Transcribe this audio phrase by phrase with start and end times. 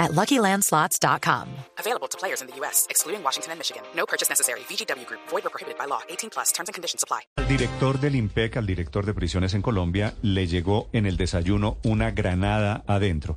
[0.00, 1.46] at LuckyLandSlots.com.
[1.78, 3.82] Available to players in the U.S., excluding Washington and Michigan.
[3.94, 4.60] No purchase necessary.
[4.68, 5.20] VGW Group.
[5.30, 6.00] Void or prohibited by law.
[6.08, 6.52] 18 plus.
[6.52, 7.20] Terms and conditions apply.
[7.36, 11.76] Al director del IMPEC, al director de prisiones en Colombia, le llegó en el desayuno
[11.84, 13.36] una granada adentro.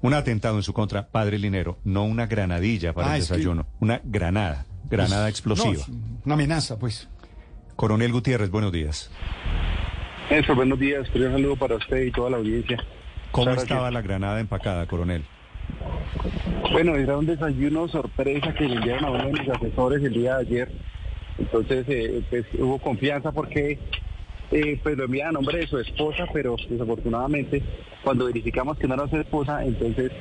[0.00, 3.34] Un atentado en su contra, padre Linero, no una granadilla para Ah, el es que-
[3.34, 5.82] desayuno, una granada, granada explosiva.
[5.88, 5.94] No,
[6.24, 7.08] una amenaza, pues.
[7.76, 9.10] Coronel Gutiérrez, buenos días.
[10.30, 12.78] Eso, buenos días, un saludo para usted y toda la audiencia.
[13.32, 13.94] ¿Cómo Muchas estaba gracias.
[13.94, 15.24] la granada empacada, coronel?
[16.72, 20.36] Bueno, era un desayuno sorpresa que le enviaron a uno de mis asesores el día
[20.36, 20.72] de ayer.
[21.38, 23.78] Entonces, eh, pues hubo confianza porque
[24.50, 27.62] eh, pues lo envía a nombre de su esposa, pero desafortunadamente
[28.02, 30.12] cuando verificamos que no era su esposa, entonces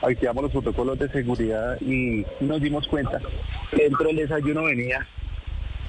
[0.00, 3.20] activamos los protocolos de seguridad y nos dimos cuenta
[3.70, 5.06] que dentro del desayuno venía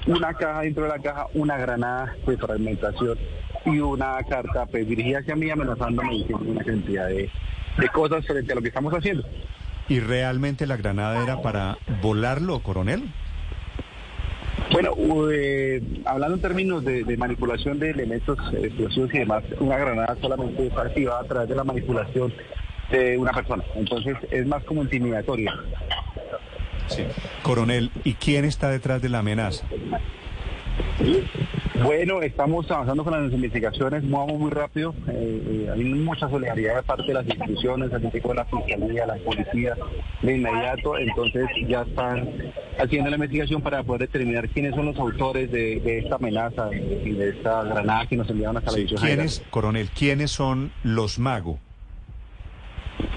[0.06, 3.18] una caja, dentro de la caja una granada de fragmentación
[3.64, 7.30] y una carta pues dirigida hacia mí amenazándome diciendo una cantidad de
[7.92, 9.24] cosas frente a lo que estamos haciendo.
[9.88, 13.02] ¿Y realmente la granada era para volarlo, coronel?
[14.72, 14.94] Bueno,
[15.30, 20.66] eh, hablando en términos de, de manipulación de elementos explosivos y demás, una granada solamente
[20.66, 22.32] es activada a través de la manipulación
[22.90, 23.62] de una persona.
[23.74, 25.54] Entonces es más como intimidatoria.
[26.88, 27.04] Sí.
[27.42, 29.66] Coronel, ¿y quién está detrás de la amenaza?
[31.82, 34.94] Bueno, estamos avanzando con las investigaciones, movamos muy rápido.
[35.08, 39.16] eh, eh, hay mucha solidaridad de parte de las instituciones, así como la fiscalía, la
[39.16, 39.74] policía,
[40.22, 40.96] de inmediato.
[40.98, 42.28] Entonces ya están
[42.78, 47.12] haciendo la investigación para poder determinar quiénes son los autores de, de esta amenaza y
[47.12, 49.00] de esta granada que nos enviaron hasta la Sí, edición.
[49.02, 51.58] ¿Quiénes, coronel, quiénes son los magos?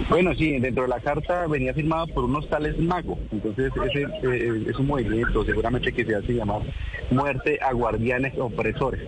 [0.09, 3.17] Bueno, sí, dentro de la carta venía firmada por unos tales magos.
[3.31, 6.61] Entonces, ese eh, es un movimiento seguramente que se hace llamar
[7.09, 9.01] muerte a guardianes opresores.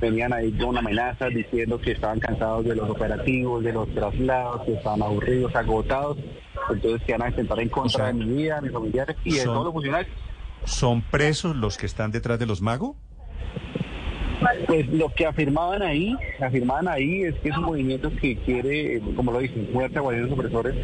[0.00, 4.74] Venían ahí con amenazas diciendo que estaban cansados de los operativos, de los traslados, que
[4.74, 6.18] estaban aburridos, agotados.
[6.70, 9.16] Entonces, que van a intentar en contra O sea, de mi vida, de mis familiares
[9.24, 10.14] y de son- todos los funcionarios.
[10.64, 12.96] ¿Son presos los que están detrás de los magos?
[14.66, 19.32] Pues lo que afirmaban ahí, afirmaban ahí es que es un movimiento que quiere, como
[19.32, 20.74] lo dicen, muerte a guardianes opresores.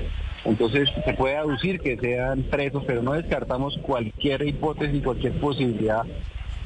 [0.45, 6.05] Entonces se puede aducir que sean presos, pero no descartamos cualquier hipótesis, cualquier posibilidad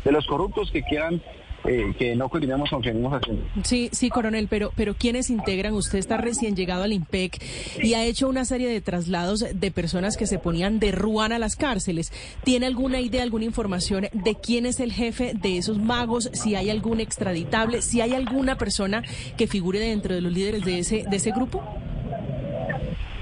[0.05, 1.21] de los corruptos que quieran
[1.65, 3.43] eh, que no continuemos con lo que venimos haciendo.
[3.65, 5.73] Sí, sí, coronel, pero, pero ¿quiénes integran?
[5.75, 7.43] Usted está recién llegado al IMPEC
[7.83, 11.39] y ha hecho una serie de traslados de personas que se ponían de ruana a
[11.39, 12.13] las cárceles.
[12.45, 16.31] ¿Tiene alguna idea, alguna información de quién es el jefe de esos magos?
[16.33, 19.03] Si hay algún extraditable, si hay alguna persona
[19.37, 21.63] que figure dentro de los líderes de ese, de ese grupo?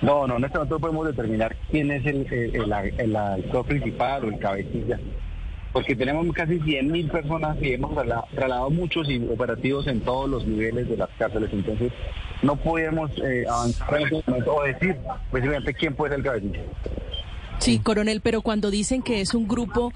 [0.02, 4.25] No, no, en este momento podemos determinar quién es el, el, el- el actor principal
[4.25, 4.98] o el cabecilla,
[5.72, 10.88] porque tenemos casi 100.000 personas y hemos trasla- trasladado muchos operativos en todos los niveles
[10.88, 11.93] de las cárceles, entonces
[12.43, 14.97] no podemos eh, avanzar en este o decir
[15.31, 16.61] precisamente quién puede ser el cabecilla.
[17.59, 19.93] Sí, coronel, pero cuando dicen que es un grupo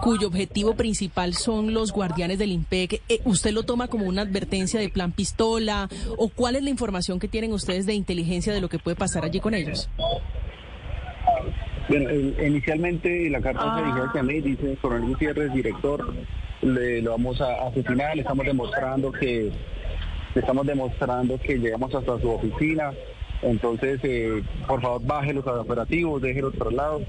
[0.00, 4.80] cuyo objetivo principal son los guardianes del IMPEC, eh, ¿usted lo toma como una advertencia
[4.80, 5.90] de plan pistola?
[6.16, 9.26] ¿O cuál es la información que tienen ustedes de inteligencia de lo que puede pasar
[9.26, 9.90] allí con ellos?
[11.90, 12.08] Bueno,
[12.46, 16.14] inicialmente la carta se dirige hacia mí, dice Coronel Gutiérrez, director,
[16.62, 19.50] le lo vamos a asesinar, le estamos demostrando que
[20.32, 22.92] le estamos demostrando que llegamos hasta su oficina,
[23.42, 27.02] entonces eh, por favor baje los operativos, deje los traslados.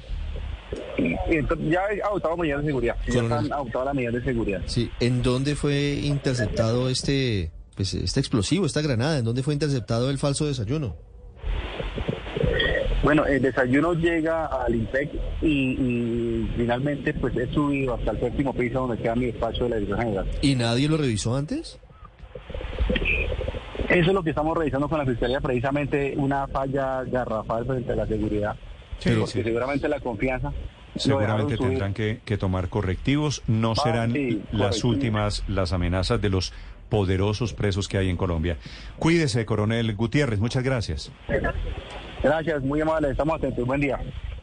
[0.97, 3.43] Entonces, ya he adoptado medidas de seguridad, ya Coronel.
[3.43, 4.61] están adoptadas las medidas de seguridad.
[4.65, 9.19] Sí, ¿en dónde fue interceptado este, pues, este explosivo, esta granada?
[9.19, 10.95] ¿En dónde fue interceptado el falso desayuno?
[13.03, 15.09] Bueno, el desayuno llega al IMPEC
[15.41, 19.69] y, y finalmente pues he subido hasta el séptimo piso donde queda mi despacho de
[19.71, 20.27] la Dirección General.
[20.41, 21.79] ¿Y nadie lo revisó antes?
[23.89, 27.95] Eso es lo que estamos revisando con la Fiscalía, precisamente una falla garrafal frente a
[27.95, 28.55] la seguridad.
[28.99, 29.43] Sí, porque sí.
[29.43, 30.53] seguramente la confianza.
[30.95, 33.41] Seguramente tendrán que, que tomar correctivos.
[33.47, 36.53] No Ah, serán sí, las últimas las amenazas de los
[36.89, 38.57] poderosos presos que hay en Colombia.
[38.99, 40.39] Cuídese, coronel Gutiérrez.
[40.39, 41.11] Muchas gracias.
[42.23, 43.65] Gracias, muy amable, estamos atentos.
[43.65, 43.99] Buen día.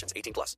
[0.00, 0.12] conditions.
[0.16, 0.56] 18 plus.